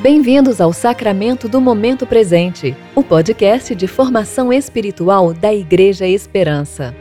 [0.00, 6.94] Bem-vindos ao Sacramento do Momento Presente, o podcast de formação espiritual da Igreja Esperança.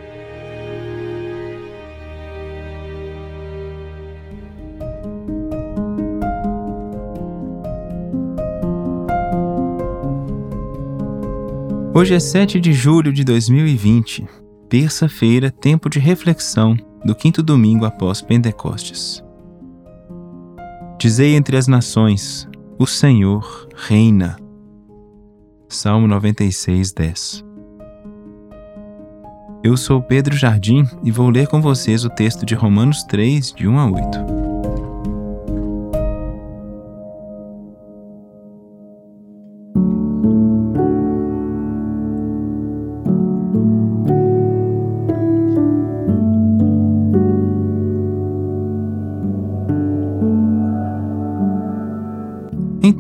[11.93, 14.27] Hoje é 7 de julho de 2020,
[14.67, 16.75] terça-feira, tempo de reflexão
[17.05, 19.23] do quinto domingo após Pentecostes.
[20.99, 22.49] Dizei entre as nações:
[22.79, 24.37] o Senhor reina.
[25.67, 27.45] Salmo 96, 10.
[29.63, 33.67] Eu sou Pedro Jardim e vou ler com vocês o texto de Romanos 3, de
[33.67, 34.46] 1 a 8.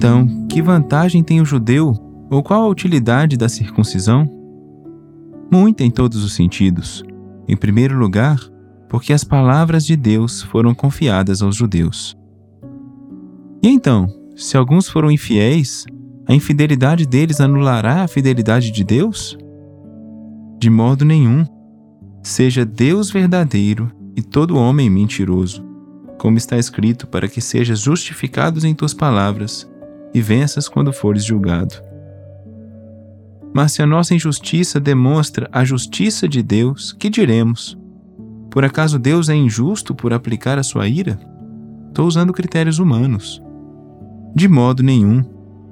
[0.07, 1.93] Então, que vantagem tem o judeu
[2.31, 4.25] ou qual a utilidade da circuncisão?
[5.51, 7.03] Muita em todos os sentidos.
[7.45, 8.39] Em primeiro lugar,
[8.87, 12.15] porque as palavras de Deus foram confiadas aos judeus.
[13.61, 15.85] E então, se alguns foram infiéis,
[16.25, 19.37] a infidelidade deles anulará a fidelidade de Deus?
[20.57, 21.43] De modo nenhum.
[22.23, 25.65] Seja Deus verdadeiro e todo homem mentiroso,
[26.17, 29.69] como está escrito, para que sejas justificados em tuas palavras
[30.13, 31.75] e venças quando fores julgado.
[33.53, 37.77] Mas se a nossa injustiça demonstra a justiça de Deus, que diremos?
[38.49, 41.19] Por acaso Deus é injusto por aplicar a sua ira?
[41.87, 43.41] Estou usando critérios humanos.
[44.35, 45.23] De modo nenhum.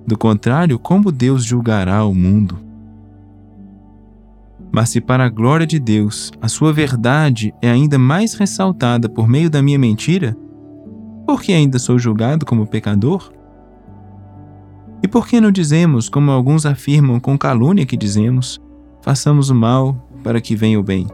[0.08, 2.60] Do contrário, como Deus julgará o mundo?
[4.72, 9.28] Mas se para a glória de Deus a sua verdade é ainda mais ressaltada por
[9.28, 10.36] meio da minha mentira,
[11.26, 13.32] por que ainda sou julgado como pecador?
[15.06, 18.60] E por que não dizemos, como alguns afirmam com calúnia que dizemos,
[19.04, 21.06] façamos o mal para que venha o bem?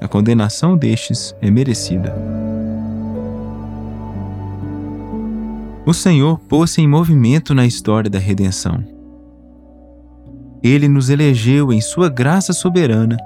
[0.00, 2.12] A condenação destes é merecida.
[5.86, 8.82] O Senhor pôs-se em movimento na história da redenção.
[10.60, 13.16] Ele nos elegeu em Sua graça soberana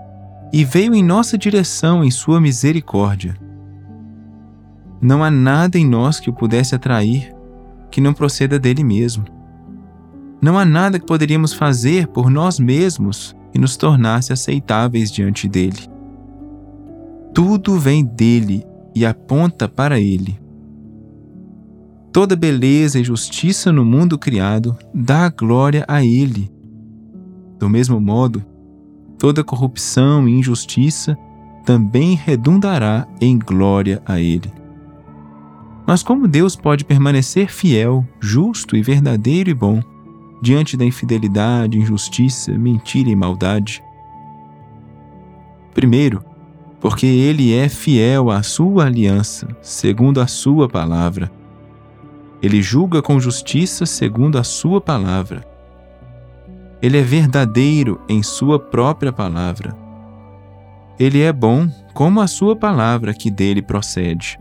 [0.52, 3.34] e veio em nossa direção em Sua misericórdia.
[5.00, 7.34] Não há nada em nós que o pudesse atrair
[7.90, 9.39] que não proceda dele mesmo.
[10.42, 15.88] Não há nada que poderíamos fazer por nós mesmos que nos tornasse aceitáveis diante dele.
[17.34, 18.64] Tudo vem dele
[18.94, 20.38] e aponta para ele.
[22.12, 26.50] Toda beleza e justiça no mundo criado dá glória a ele.
[27.58, 28.42] Do mesmo modo,
[29.18, 31.16] toda corrupção e injustiça
[31.64, 34.50] também redundará em glória a ele.
[35.86, 39.80] Mas como Deus pode permanecer fiel, justo e verdadeiro e bom
[40.40, 43.82] diante da infidelidade, injustiça, mentira e maldade?
[45.74, 46.24] Primeiro,
[46.80, 51.30] porque ele é fiel à sua aliança, segundo a sua palavra.
[52.42, 55.46] Ele julga com justiça segundo a sua palavra.
[56.80, 59.76] Ele é verdadeiro em sua própria palavra.
[60.98, 64.38] Ele é bom como a sua palavra que dele procede.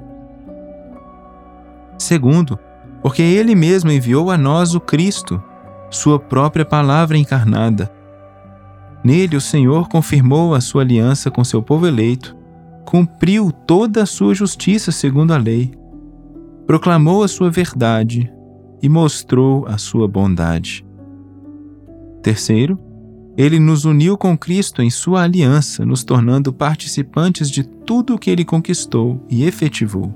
[1.97, 2.57] Segundo,
[3.01, 5.43] porque ele mesmo enviou a nós o Cristo,
[5.89, 7.91] sua própria palavra encarnada.
[9.03, 12.35] Nele o Senhor confirmou a sua aliança com seu povo eleito,
[12.85, 15.71] cumpriu toda a sua justiça segundo a lei,
[16.67, 18.31] proclamou a sua verdade
[18.81, 20.85] e mostrou a sua bondade.
[22.21, 22.77] Terceiro,
[23.37, 28.29] ele nos uniu com Cristo em sua aliança, nos tornando participantes de tudo o que
[28.29, 30.13] ele conquistou e efetivou.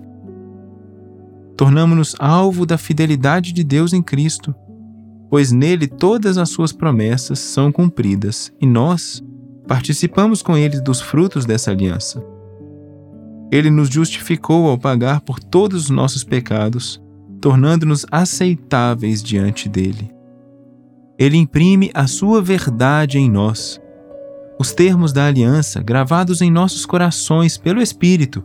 [1.56, 4.54] Tornamos-nos alvo da fidelidade de Deus em Cristo
[5.34, 9.20] pois nele todas as suas promessas são cumpridas e nós
[9.68, 12.24] participamos com ele dos frutos dessa aliança.
[13.52, 17.02] Ele nos justificou ao pagar por todos os nossos pecados,
[17.42, 20.12] tornando-nos aceitáveis diante dele.
[21.18, 23.82] Ele imprime a sua verdade em nós,
[24.60, 28.44] os termos da aliança gravados em nossos corações pelo Espírito,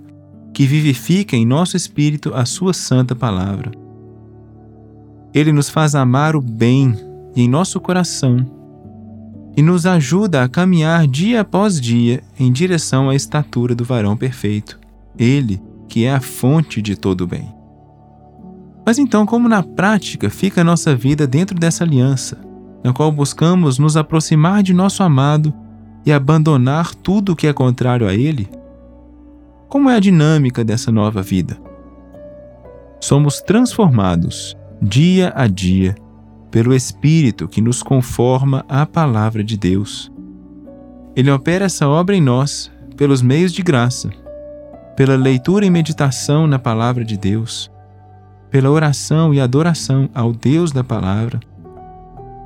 [0.54, 3.87] que vivifica em nosso espírito a sua santa palavra.
[5.34, 6.94] Ele nos faz amar o bem
[7.36, 8.58] em nosso coração
[9.56, 14.78] e nos ajuda a caminhar dia após dia em direção à estatura do varão perfeito,
[15.18, 17.52] Ele que é a fonte de todo o bem.
[18.84, 22.38] Mas então, como na prática fica a nossa vida dentro dessa aliança,
[22.82, 25.52] na qual buscamos nos aproximar de nosso amado
[26.06, 28.48] e abandonar tudo o que é contrário a Ele?
[29.68, 31.58] Como é a dinâmica dessa nova vida?
[33.00, 35.96] Somos transformados dia a dia,
[36.50, 40.10] pelo Espírito que nos conforma à palavra de Deus.
[41.16, 44.10] Ele opera essa obra em nós pelos meios de graça,
[44.96, 47.70] pela leitura e meditação na palavra de Deus,
[48.50, 51.40] pela oração e adoração ao Deus da palavra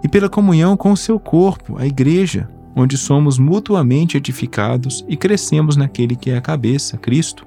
[0.02, 5.76] e pela comunhão com o seu corpo, a Igreja, onde somos mutuamente edificados e crescemos
[5.76, 7.46] naquele que é a cabeça, Cristo,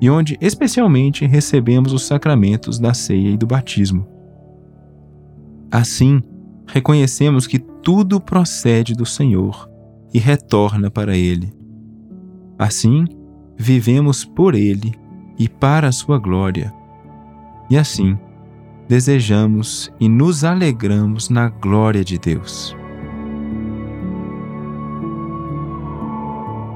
[0.00, 4.06] e onde especialmente recebemos os sacramentos da ceia e do batismo.
[5.70, 6.22] Assim,
[6.66, 9.68] reconhecemos que tudo procede do Senhor
[10.12, 11.52] e retorna para Ele.
[12.58, 13.04] Assim,
[13.56, 14.94] vivemos por Ele
[15.38, 16.72] e para a Sua glória.
[17.70, 18.18] E assim,
[18.88, 22.76] desejamos e nos alegramos na glória de Deus.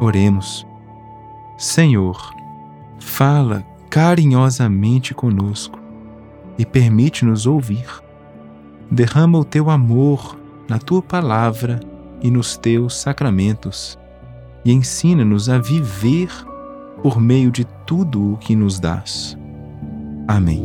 [0.01, 0.67] Oremos.
[1.57, 2.17] Senhor,
[2.99, 5.79] fala carinhosamente conosco
[6.59, 7.87] e permite-nos ouvir.
[8.91, 11.81] Derrama o teu amor na tua palavra
[12.23, 13.99] e nos teus sacramentos
[14.65, 16.29] e ensina-nos a viver
[17.03, 19.37] por meio de tudo o que nos dás.
[20.27, 20.65] Amém.